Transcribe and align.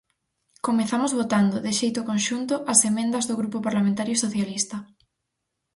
Comezamos 0.67 1.11
votando, 1.19 1.55
de 1.65 1.71
xeito 1.79 2.01
conxunto, 2.09 2.53
as 2.71 2.79
emendas 2.89 3.23
do 3.29 3.35
Grupo 3.41 3.57
Parlamentario 3.67 4.15
Socialista. 4.23 4.77